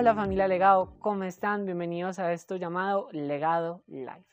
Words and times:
Hola 0.00 0.14
familia 0.14 0.48
Legado, 0.48 0.98
¿cómo 0.98 1.24
están? 1.24 1.66
Bienvenidos 1.66 2.18
a 2.18 2.32
esto 2.32 2.56
llamado 2.56 3.10
Legado 3.12 3.84
Live. 3.86 4.24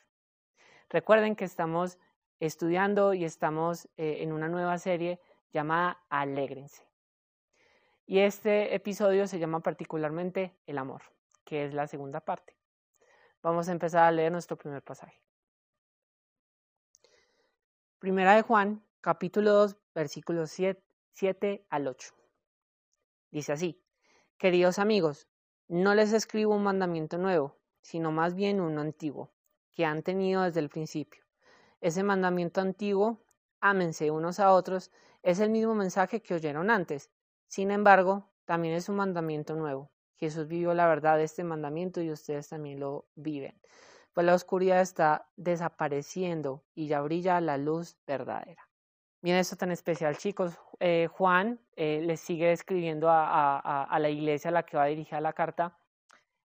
Recuerden 0.88 1.36
que 1.36 1.44
estamos 1.44 1.98
estudiando 2.40 3.12
y 3.12 3.26
estamos 3.26 3.84
eh, 3.98 4.22
en 4.22 4.32
una 4.32 4.48
nueva 4.48 4.78
serie 4.78 5.20
llamada 5.52 6.02
Alégrense. 6.08 6.88
Y 8.06 8.20
este 8.20 8.74
episodio 8.74 9.26
se 9.26 9.38
llama 9.38 9.60
particularmente 9.60 10.56
El 10.66 10.78
amor, 10.78 11.02
que 11.44 11.66
es 11.66 11.74
la 11.74 11.86
segunda 11.86 12.20
parte. 12.20 12.56
Vamos 13.42 13.68
a 13.68 13.72
empezar 13.72 14.04
a 14.04 14.10
leer 14.10 14.32
nuestro 14.32 14.56
primer 14.56 14.82
pasaje. 14.82 15.20
Primera 17.98 18.34
de 18.34 18.40
Juan, 18.40 18.82
capítulo 19.02 19.52
2, 19.52 19.76
versículos 19.94 20.50
7, 20.50 20.82
7 21.12 21.66
al 21.68 21.88
8. 21.88 22.14
Dice 23.30 23.52
así, 23.52 23.78
queridos 24.38 24.78
amigos, 24.78 25.27
no 25.68 25.94
les 25.94 26.14
escribo 26.14 26.54
un 26.54 26.62
mandamiento 26.62 27.18
nuevo, 27.18 27.54
sino 27.82 28.10
más 28.10 28.34
bien 28.34 28.60
uno 28.60 28.80
antiguo, 28.80 29.30
que 29.72 29.84
han 29.84 30.02
tenido 30.02 30.42
desde 30.42 30.60
el 30.60 30.70
principio. 30.70 31.22
Ese 31.80 32.02
mandamiento 32.02 32.60
antiguo, 32.60 33.18
ámense 33.60 34.10
unos 34.10 34.40
a 34.40 34.52
otros, 34.52 34.90
es 35.22 35.40
el 35.40 35.50
mismo 35.50 35.74
mensaje 35.74 36.22
que 36.22 36.34
oyeron 36.34 36.70
antes. 36.70 37.10
Sin 37.48 37.70
embargo, 37.70 38.30
también 38.46 38.74
es 38.74 38.88
un 38.88 38.96
mandamiento 38.96 39.54
nuevo. 39.54 39.90
Jesús 40.16 40.48
vivió 40.48 40.72
la 40.74 40.88
verdad 40.88 41.18
de 41.18 41.24
este 41.24 41.44
mandamiento 41.44 42.00
y 42.00 42.10
ustedes 42.10 42.48
también 42.48 42.80
lo 42.80 43.06
viven. 43.14 43.60
Pues 44.14 44.26
la 44.26 44.34
oscuridad 44.34 44.80
está 44.80 45.28
desapareciendo 45.36 46.64
y 46.74 46.88
ya 46.88 47.02
brilla 47.02 47.40
la 47.40 47.58
luz 47.58 47.96
verdadera. 48.06 48.67
Miren 49.20 49.40
esto 49.40 49.56
tan 49.56 49.72
especial, 49.72 50.16
chicos. 50.16 50.56
Eh, 50.78 51.08
Juan 51.10 51.58
eh, 51.74 52.00
les 52.04 52.20
sigue 52.20 52.52
escribiendo 52.52 53.08
a, 53.10 53.96
la 53.98 54.08
iglesia 54.08 54.50
a 54.50 54.52
la 54.52 54.62
que 54.62 54.76
va 54.76 54.86
dirigida 54.86 55.20
la 55.20 55.32
carta 55.32 55.76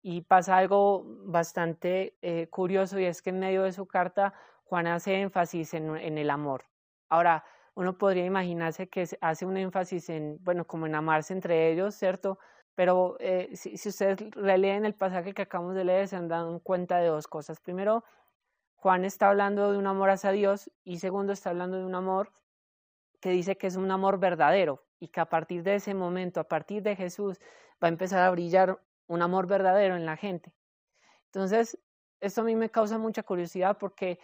y 0.03 0.23
pasa 0.23 0.57
algo 0.57 1.05
bastante 1.27 2.17
eh, 2.23 2.49
curioso 2.49 2.99
y 2.99 3.05
es 3.05 3.23
que 3.23 3.31
en 3.31 3.39
medio 3.39 3.63
de 3.63 3.73
su 3.73 3.87
carta 3.87 4.35
Juan 4.65 4.89
hace 4.89 5.21
énfasis 5.21 5.75
en, 5.75 6.19
el 6.19 6.29
amor. 6.29 6.65
Ahora, 7.09 7.45
uno 7.77 7.99
podría 7.99 8.25
imaginarse 8.25 8.89
que 8.89 9.07
hace 9.21 9.47
un 9.47 9.57
énfasis 9.57 10.09
en, 10.09 10.39
bueno, 10.43 10.67
como 10.67 10.87
en 10.87 10.97
amarse 10.97 11.35
entre 11.35 11.71
ellos, 11.71 11.95
¿cierto? 11.95 12.39
Pero 12.75 13.17
si, 13.55 13.77
si, 13.77 13.89
ustedes 13.91 14.19
releen 14.33 14.85
el 14.85 14.95
pasaje 14.95 15.35
que 15.35 15.43
acabamos 15.43 15.77
de 15.77 15.85
leer, 15.85 16.09
se 16.09 16.21
dado 16.27 16.59
cuenta 16.61 16.99
de 16.99 17.07
dos 17.07 17.29
cosas. 17.29 17.61
Primero, 17.61 18.03
Juan 18.75 19.05
está 19.05 19.29
hablando 19.29 19.71
de 19.71 19.79
un 19.79 19.87
amor 19.87 20.11
hacia 20.11 20.33
Dios 20.33 20.71
y 20.85 20.99
segundo, 20.99 21.33
está 21.33 21.51
hablando 21.51 21.79
de 21.79 21.85
un 21.85 21.95
amor 21.95 22.33
que 23.21 23.31
dice 23.31 23.57
que 23.57 23.67
es 23.67 23.77
un 23.77 23.91
amor 23.91 24.19
verdadero 24.19 24.85
y 24.99 25.09
que 25.09 25.21
a 25.21 25.27
partir 25.27 25.63
de 25.63 25.77
ese 25.77 25.95
momento, 25.95 26.41
a 26.41 26.45
partir 26.45 26.83
de 26.83 26.97
Jesús, 26.97 27.39
va 27.83 27.89
a 27.89 27.89
empezar 27.89 28.23
a 28.23 28.31
brillar 28.31 28.81
un 29.07 29.23
amor 29.23 29.47
verdadero 29.47 29.97
en 29.97 30.07
la 30.07 30.17
gente. 30.17 30.53
Entonces, 31.27 31.79
esto 32.21 32.41
a 32.41 32.45
mí 32.45 32.57
me 32.57 32.71
causa 32.71 32.99
mucha 32.99 33.23
curiosidad 33.23 33.77
porque 33.79 34.19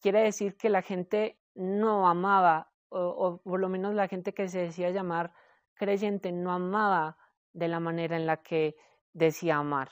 quiere 0.00 0.22
decir 0.22 0.56
que 0.56 0.70
la 0.70 0.82
gente 0.82 1.38
no 1.54 2.08
amaba, 2.08 2.70
o, 2.88 3.00
o 3.00 3.38
por 3.42 3.60
lo 3.60 3.68
menos 3.68 3.94
la 3.94 4.08
gente 4.08 4.32
que 4.32 4.48
se 4.48 4.60
decía 4.60 4.90
llamar 4.90 5.32
creyente 5.74 6.32
no 6.32 6.52
amaba 6.52 7.16
de 7.52 7.68
la 7.68 7.80
manera 7.80 8.16
en 8.16 8.26
la 8.26 8.38
que 8.38 8.76
decía 9.12 9.56
amar, 9.56 9.90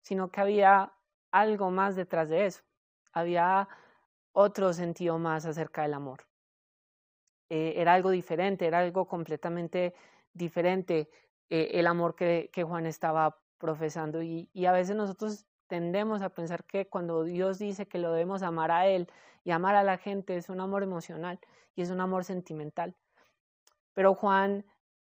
sino 0.00 0.30
que 0.30 0.40
había 0.40 0.92
algo 1.30 1.70
más 1.70 1.96
detrás 1.96 2.28
de 2.28 2.46
eso, 2.46 2.62
había 3.12 3.68
otro 4.32 4.72
sentido 4.72 5.18
más 5.18 5.46
acerca 5.46 5.82
del 5.82 5.94
amor. 5.94 6.27
Eh, 7.50 7.74
era 7.76 7.94
algo 7.94 8.10
diferente, 8.10 8.66
era 8.66 8.80
algo 8.80 9.06
completamente 9.06 9.94
diferente 10.34 11.08
eh, 11.50 11.70
el 11.74 11.86
amor 11.86 12.14
que, 12.14 12.50
que, 12.52 12.64
Juan 12.64 12.86
estaba 12.86 13.38
profesando. 13.58 14.22
Y, 14.22 14.50
y 14.52 14.66
a 14.66 14.72
veces 14.72 14.96
nosotros 14.96 15.46
tendemos 15.66 16.22
a 16.22 16.30
pensar 16.30 16.64
que 16.64 16.88
cuando 16.88 17.24
Dios 17.24 17.58
dice 17.58 17.86
que 17.86 17.98
lo 17.98 18.12
debemos 18.12 18.42
amar 18.42 18.70
a 18.70 18.86
Él 18.86 19.08
y 19.44 19.50
amar 19.50 19.74
a 19.76 19.82
la 19.82 19.98
gente 19.98 20.36
es 20.36 20.48
un 20.48 20.60
amor 20.60 20.82
emocional 20.82 21.40
y 21.74 21.82
es 21.82 21.90
un 21.90 22.00
amor 22.00 22.24
sentimental. 22.24 22.96
Pero 23.94 24.14
Juan 24.14 24.64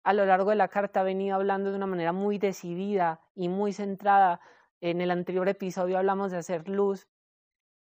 a 0.08 0.14
lo 0.14 0.26
largo 0.26 0.52
de 0.52 0.56
la 0.56 0.70
carta 0.70 1.02
ha 1.02 1.04
venido 1.04 1.36
hablando 1.36 1.70
de 1.70 1.76
una 1.76 1.86
manera 1.86 2.14
muy 2.14 2.38
decidida 2.38 3.20
y 3.36 3.50
muy 3.50 3.74
centrada. 3.74 4.40
En 4.80 5.02
el 5.02 5.12
anterior 5.12 5.50
episodio 5.50 5.98
hablamos 5.98 6.32
de 6.32 6.38
hacer 6.38 6.70
luz. 6.70 7.10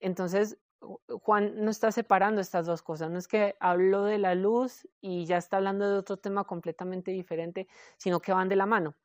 Entonces, 0.01 0.57
Juan 0.81 1.63
no 1.63 1.69
está 1.69 1.91
separando 1.91 2.41
estas 2.41 2.65
dos 2.65 2.81
cosas, 2.81 3.11
no 3.11 3.19
es 3.19 3.27
que 3.27 3.55
habló 3.59 4.03
de 4.05 4.17
la 4.17 4.33
luz 4.33 4.87
y 4.99 5.25
ya 5.25 5.37
está 5.37 5.57
hablando 5.57 5.89
de 5.89 5.97
otro 5.97 6.17
tema 6.17 6.43
completamente 6.43 7.11
diferente, 7.11 7.67
sino 7.97 8.19
que 8.19 8.33
van 8.33 8.49
de 8.49 8.55
la 8.55 8.65
mano. 8.65 8.95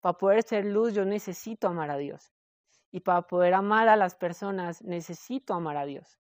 Para 0.00 0.16
poder 0.16 0.42
ser 0.42 0.64
luz 0.64 0.94
yo 0.94 1.04
necesito 1.04 1.68
amar 1.68 1.90
a 1.90 1.98
Dios. 1.98 2.32
Y 2.90 3.00
para 3.00 3.22
poder 3.22 3.54
amar 3.54 3.88
a 3.88 3.96
las 3.96 4.14
personas 4.14 4.82
necesito 4.82 5.54
amar 5.54 5.76
a 5.76 5.84
Dios. 5.84 6.18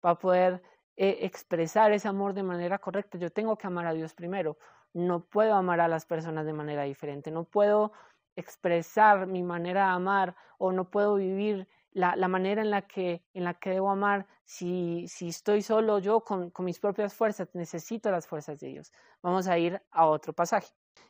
Para 0.00 0.16
poder 0.16 0.62
eh, 0.96 1.18
expresar 1.22 1.92
ese 1.92 2.08
amor 2.08 2.34
de 2.34 2.42
manera 2.42 2.78
correcta 2.78 3.18
yo 3.18 3.30
tengo 3.30 3.56
que 3.56 3.66
amar 3.66 3.86
a 3.86 3.94
Dios 3.94 4.14
primero. 4.14 4.58
No 4.92 5.24
puedo 5.24 5.54
amar 5.54 5.80
a 5.80 5.88
las 5.88 6.04
personas 6.04 6.44
de 6.44 6.52
manera 6.52 6.82
diferente. 6.82 7.30
No 7.30 7.44
puedo 7.44 7.92
expresar 8.36 9.26
mi 9.26 9.42
manera 9.42 9.86
de 9.86 9.92
amar 9.92 10.36
o 10.58 10.70
no 10.70 10.90
puedo 10.90 11.16
vivir 11.16 11.66
la, 11.92 12.16
la, 12.16 12.28
manera 12.28 12.62
en 12.62 12.70
la, 12.70 12.82
que, 12.82 13.22
en 13.34 13.44
la 13.44 13.54
que 13.54 13.70
debo 13.70 13.90
amar, 13.90 14.26
si, 14.44 15.06
si 15.08 15.28
estoy 15.28 15.62
solo 15.62 15.98
yo 15.98 16.20
con, 16.20 16.50
con, 16.50 16.64
mis 16.64 16.78
propias 16.78 17.14
fuerzas, 17.14 17.48
necesito 17.54 18.10
las 18.10 18.26
fuerzas 18.26 18.60
de 18.60 18.68
Dios. 18.68 18.92
Vamos 19.22 19.48
a 19.48 19.58
ir 19.58 19.82
a 19.90 20.06
otro 20.06 20.32
pasaje. 20.32 20.68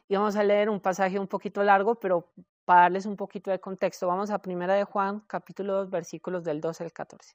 Y 0.09 0.17
vamos 0.17 0.37
a 0.37 0.45
leer 0.45 0.71
un 0.71 0.81
pasaje 0.81 1.19
un 1.19 1.29
poquito 1.29 1.63
largo, 1.63 1.97
pero 1.97 2.33
para 2.65 2.83
darles 2.83 3.07
un 3.07 3.17
poquito 3.17 3.51
de 3.51 3.61
contexto, 3.61 4.07
vamos 4.07 4.31
a 4.31 4.39
Primera 4.41 4.75
de 4.75 4.85
Juan, 4.85 5.21
capítulo 5.27 5.75
2, 5.75 5.91
versículos 5.91 6.45
del 6.45 6.61
12 6.61 6.85
al 6.85 6.93
14. 6.93 7.35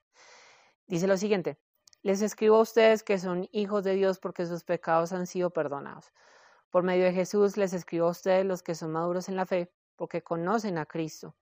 Dice 0.88 1.08
lo 1.08 1.18
siguiente, 1.18 1.58
les 2.02 2.22
escribo 2.22 2.58
a 2.58 2.62
ustedes 2.62 3.04
que 3.04 3.18
son 3.18 3.48
hijos 3.52 3.84
de 3.84 3.96
Dios 3.96 4.20
porque 4.20 4.46
sus 4.46 4.64
pecados 4.64 5.14
han 5.14 5.26
sido 5.26 5.50
perdonados. 5.50 6.12
Por 6.70 6.84
medio 6.84 7.06
de 7.06 7.14
Jesús 7.14 7.58
les 7.58 7.74
escribo 7.74 8.08
a 8.08 8.12
ustedes 8.12 8.46
los 8.46 8.62
que 8.62 8.76
son 8.76 8.92
maduros 8.92 9.30
en 9.30 9.36
la 9.36 9.46
fe 9.46 9.72
porque 9.96 10.22
conocen 10.22 10.78
a 10.78 10.86
Cristo 10.86 11.36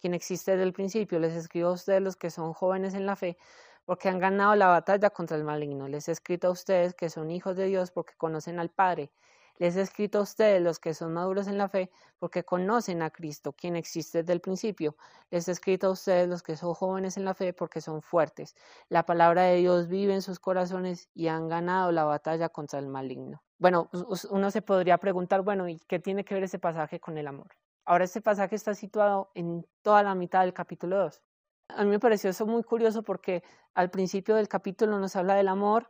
quien 0.00 0.14
existe 0.14 0.52
desde 0.52 0.64
el 0.64 0.72
principio. 0.72 1.18
Les 1.18 1.34
escribo 1.34 1.68
a 1.68 1.72
ustedes 1.72 2.02
los 2.02 2.16
que 2.16 2.30
son 2.30 2.52
jóvenes 2.52 2.94
en 2.94 3.06
la 3.06 3.16
fe, 3.16 3.36
porque 3.84 4.08
han 4.08 4.18
ganado 4.18 4.54
la 4.54 4.68
batalla 4.68 5.10
contra 5.10 5.36
el 5.36 5.44
maligno. 5.44 5.88
Les 5.88 6.08
he 6.08 6.12
escrito 6.12 6.48
a 6.48 6.50
ustedes 6.50 6.94
que 6.94 7.10
son 7.10 7.30
hijos 7.30 7.56
de 7.56 7.66
Dios, 7.66 7.90
porque 7.90 8.14
conocen 8.16 8.58
al 8.58 8.70
Padre. 8.70 9.10
Les 9.58 9.74
he 9.76 9.80
escrito 9.80 10.18
a 10.18 10.22
ustedes 10.22 10.60
los 10.60 10.78
que 10.78 10.92
son 10.92 11.14
maduros 11.14 11.46
en 11.46 11.56
la 11.56 11.68
fe, 11.68 11.90
porque 12.18 12.44
conocen 12.44 13.00
a 13.02 13.10
Cristo, 13.10 13.52
quien 13.54 13.74
existe 13.74 14.18
desde 14.18 14.34
el 14.34 14.40
principio. 14.40 14.96
Les 15.30 15.48
he 15.48 15.52
escrito 15.52 15.86
a 15.86 15.90
ustedes 15.90 16.28
los 16.28 16.42
que 16.42 16.56
son 16.56 16.74
jóvenes 16.74 17.16
en 17.16 17.24
la 17.24 17.34
fe, 17.34 17.54
porque 17.54 17.80
son 17.80 18.02
fuertes. 18.02 18.54
La 18.90 19.06
palabra 19.06 19.44
de 19.44 19.56
Dios 19.56 19.88
vive 19.88 20.14
en 20.14 20.22
sus 20.22 20.40
corazones 20.40 21.08
y 21.14 21.28
han 21.28 21.48
ganado 21.48 21.90
la 21.90 22.04
batalla 22.04 22.50
contra 22.50 22.78
el 22.78 22.88
maligno. 22.88 23.42
Bueno, 23.58 23.88
uno 24.30 24.50
se 24.50 24.60
podría 24.60 24.98
preguntar, 24.98 25.40
bueno, 25.40 25.68
¿y 25.68 25.78
qué 25.88 25.98
tiene 25.98 26.24
que 26.24 26.34
ver 26.34 26.44
ese 26.44 26.58
pasaje 26.58 27.00
con 27.00 27.16
el 27.16 27.26
amor? 27.26 27.48
Ahora 27.86 28.04
este 28.04 28.20
pasaje 28.20 28.56
está 28.56 28.74
situado 28.74 29.30
en 29.34 29.64
toda 29.82 30.02
la 30.02 30.16
mitad 30.16 30.40
del 30.40 30.52
capítulo 30.52 30.98
2. 30.98 31.22
A 31.68 31.84
mí 31.84 31.90
me 31.90 32.00
pareció 32.00 32.30
eso 32.30 32.44
muy 32.44 32.64
curioso 32.64 33.04
porque 33.04 33.44
al 33.74 33.90
principio 33.90 34.34
del 34.34 34.48
capítulo 34.48 34.98
nos 34.98 35.14
habla 35.14 35.36
del 35.36 35.46
amor, 35.46 35.88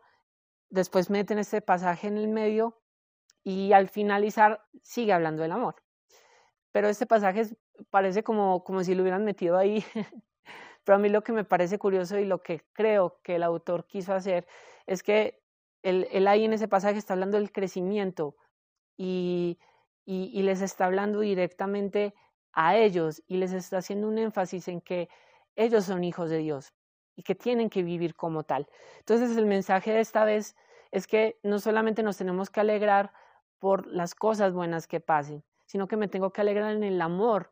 después 0.68 1.08
meten 1.08 1.38
este 1.38 1.62
pasaje 1.62 2.08
en 2.08 2.18
el 2.18 2.28
medio 2.28 2.78
y 3.42 3.72
al 3.72 3.88
finalizar 3.88 4.62
sigue 4.82 5.14
hablando 5.14 5.42
del 5.42 5.52
amor. 5.52 5.76
Pero 6.70 6.88
este 6.88 7.06
pasaje 7.06 7.56
parece 7.88 8.22
como, 8.22 8.62
como 8.62 8.84
si 8.84 8.94
lo 8.94 9.00
hubieran 9.02 9.24
metido 9.24 9.56
ahí. 9.56 9.82
Pero 10.84 10.96
a 10.96 10.98
mí 10.98 11.08
lo 11.08 11.22
que 11.22 11.32
me 11.32 11.44
parece 11.44 11.78
curioso 11.78 12.18
y 12.18 12.26
lo 12.26 12.42
que 12.42 12.62
creo 12.74 13.20
que 13.22 13.36
el 13.36 13.42
autor 13.42 13.86
quiso 13.86 14.12
hacer 14.12 14.46
es 14.84 15.02
que 15.02 15.42
él, 15.82 16.06
él 16.10 16.28
ahí 16.28 16.44
en 16.44 16.52
ese 16.52 16.68
pasaje 16.68 16.99
está 16.99 17.14
hablando 17.14 17.38
del 17.38 17.52
crecimiento 17.52 18.37
y 18.99 19.58
y, 20.06 20.41
les 20.43 20.62
está 20.62 20.87
hablando 20.87 21.20
directamente 21.20 22.14
a 22.53 22.76
ellos 22.76 23.23
y 23.26 23.38
les 23.38 23.53
está 23.53 23.79
haciendo 23.79 24.06
un 24.06 24.19
énfasis 24.19 24.69
en 24.69 24.81
que 24.81 25.08
ellos 25.56 25.85
son 25.85 26.05
hijos 26.05 26.31
de 26.31 26.38
Dios 26.38 26.73
y 27.17 27.23
que 27.23 27.35
tienen 27.35 27.69
que 27.69 27.82
vivir 27.82 28.14
como 28.14 28.44
tal. 28.44 28.69
Entonces 29.00 29.37
el 29.37 29.47
mensaje 29.47 29.91
de 29.93 30.00
esta 30.00 30.25
vez 30.25 30.55
es 30.93 31.08
que 31.08 31.38
no 31.43 31.58
solamente 31.58 32.05
nos 32.05 32.17
tenemos 32.17 32.50
que 32.50 32.61
alegrar 32.61 33.12
por 33.58 33.87
las 33.88 34.14
cosas 34.14 34.53
buenas 34.53 34.87
que 34.87 35.00
pasen, 35.00 35.43
sino 35.64 35.88
que 35.88 35.97
me 35.97 36.06
tengo 36.06 36.32
que 36.32 36.41
alegrar 36.41 36.73
en 36.73 36.85
el 36.85 37.02
amor 37.02 37.50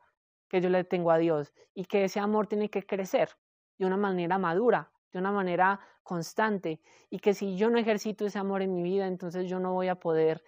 que 0.48 0.60
yo 0.60 0.68
le 0.68 0.84
tengo 0.84 1.10
a 1.10 1.18
Dios 1.18 1.52
y 1.74 1.86
que 1.86 2.04
ese 2.04 2.20
amor 2.20 2.46
tiene 2.46 2.70
que 2.70 2.86
crecer 2.86 3.30
de 3.78 3.86
una 3.86 3.96
manera 3.96 4.38
madura, 4.38 4.92
de 5.12 5.18
una 5.18 5.32
manera 5.32 5.80
constante 6.04 6.80
y 7.10 7.18
que 7.18 7.34
si 7.34 7.56
yo 7.56 7.68
no 7.68 7.78
ejercito 7.78 8.26
ese 8.26 8.38
amor 8.38 8.62
en 8.62 8.74
mi 8.74 8.82
vida, 8.82 9.08
entonces 9.08 9.48
yo 9.48 9.58
no 9.58 9.72
voy 9.72 9.88
a 9.88 9.96
poder 9.96 10.44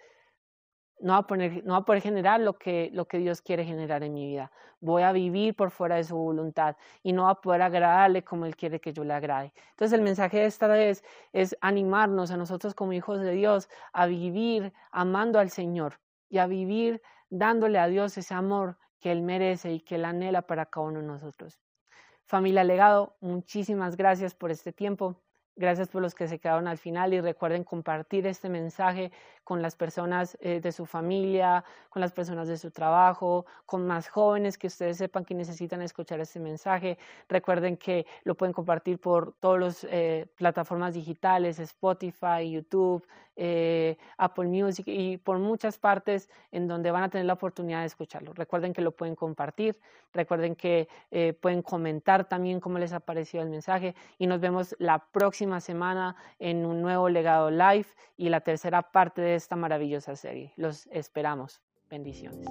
no 0.99 1.13
va, 1.13 1.19
a 1.19 1.27
poner, 1.27 1.63
no 1.65 1.75
a 1.75 1.85
poder 1.85 2.01
generar 2.01 2.39
lo 2.39 2.53
que, 2.53 2.89
lo 2.93 3.05
que 3.05 3.19
Dios 3.19 3.41
quiere 3.41 3.63
generar 3.65 4.03
en 4.03 4.13
mi 4.13 4.27
vida. 4.27 4.51
Voy 4.79 5.03
a 5.03 5.11
vivir 5.11 5.55
por 5.55 5.71
fuera 5.71 5.95
de 5.95 6.03
su 6.03 6.15
voluntad 6.15 6.75
y 7.03 7.13
no 7.13 7.23
va 7.23 7.31
a 7.31 7.41
poder 7.41 7.61
agradarle 7.61 8.23
como 8.23 8.45
Él 8.45 8.55
quiere 8.55 8.79
que 8.79 8.93
yo 8.93 9.03
le 9.03 9.13
agrade. 9.13 9.53
Entonces 9.71 9.97
el 9.97 10.03
mensaje 10.03 10.39
de 10.39 10.45
esta 10.45 10.67
vez 10.67 11.03
es 11.33 11.55
animarnos 11.61 12.31
a 12.31 12.37
nosotros 12.37 12.73
como 12.73 12.93
hijos 12.93 13.21
de 13.21 13.31
Dios 13.31 13.69
a 13.93 14.07
vivir 14.07 14.73
amando 14.91 15.39
al 15.39 15.49
Señor 15.49 15.99
y 16.29 16.39
a 16.39 16.47
vivir 16.47 17.01
dándole 17.29 17.79
a 17.79 17.87
Dios 17.87 18.17
ese 18.17 18.33
amor 18.33 18.77
que 18.99 19.11
Él 19.11 19.21
merece 19.21 19.73
y 19.73 19.79
que 19.81 19.95
Él 19.95 20.05
anhela 20.05 20.41
para 20.41 20.65
cada 20.65 20.87
uno 20.87 21.01
de 21.01 21.07
nosotros. 21.07 21.59
Familia 22.25 22.63
Legado, 22.63 23.15
muchísimas 23.21 23.95
gracias 23.95 24.35
por 24.35 24.51
este 24.51 24.73
tiempo. 24.73 25.15
Gracias 25.59 25.87
por 25.87 26.03
los 26.03 26.13
que 26.13 26.27
se 26.27 26.37
quedaron 26.37 26.67
al 26.67 26.77
final 26.77 27.15
y 27.15 27.19
recuerden 27.19 27.63
compartir 27.63 28.27
este 28.27 28.47
mensaje 28.47 29.11
con 29.43 29.61
las 29.61 29.75
personas 29.75 30.37
eh, 30.41 30.59
de 30.59 30.71
su 30.73 30.85
familia, 30.85 31.63
con 31.89 32.01
las 32.01 32.11
personas 32.11 32.47
de 32.47 32.57
su 32.57 32.69
trabajo, 32.69 33.45
con 33.65 33.87
más 33.87 34.07
jóvenes 34.07 34.57
que 34.57 34.67
ustedes 34.67 34.97
sepan 34.97 35.25
que 35.25 35.33
necesitan 35.33 35.81
escuchar 35.81 36.19
este 36.19 36.39
mensaje. 36.39 36.99
Recuerden 37.27 37.77
que 37.77 38.05
lo 38.23 38.35
pueden 38.35 38.53
compartir 38.53 38.99
por 38.99 39.33
todas 39.39 39.59
las 39.61 39.87
eh, 39.89 40.27
plataformas 40.35 40.93
digitales, 40.93 41.59
Spotify, 41.59 42.51
YouTube, 42.51 43.07
eh, 43.37 43.97
Apple 44.17 44.47
Music 44.47 44.85
y 44.87 45.17
por 45.17 45.39
muchas 45.39 45.77
partes 45.77 46.29
en 46.51 46.67
donde 46.67 46.91
van 46.91 47.03
a 47.03 47.09
tener 47.09 47.25
la 47.25 47.33
oportunidad 47.33 47.79
de 47.79 47.85
escucharlo. 47.85 48.33
Recuerden 48.33 48.73
que 48.73 48.81
lo 48.81 48.91
pueden 48.91 49.15
compartir, 49.15 49.79
recuerden 50.11 50.55
que 50.55 50.87
pueden 51.39 51.61
comentar 51.61 52.27
también 52.27 52.59
cómo 52.59 52.79
les 52.79 52.91
ha 52.93 52.99
parecido 52.99 53.43
el 53.43 53.49
mensaje 53.49 53.95
y 54.17 54.27
nos 54.27 54.41
vemos 54.41 54.75
la 54.79 54.99
semana 55.61 56.15
en 56.39 56.65
un 56.65 56.81
nuevo 56.81 57.09
legado 57.09 57.49
live 57.49 57.87
y 58.17 58.29
la 58.29 58.41
tercera 58.41 58.91
parte 58.91 59.21
de 59.21 59.35
esta 59.35 59.55
maravillosa 59.55 60.15
serie. 60.15 60.53
Los 60.55 60.87
esperamos. 60.91 61.61
Bendiciones. 61.89 62.47